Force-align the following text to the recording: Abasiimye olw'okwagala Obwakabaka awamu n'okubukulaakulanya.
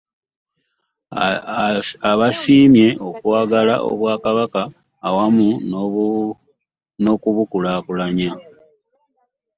Abasiimye 2.11 2.87
olw'okwagala 3.05 3.75
Obwakabaka 3.89 4.61
awamu 5.07 5.49
n'okubukulaakulanya. 7.01 8.31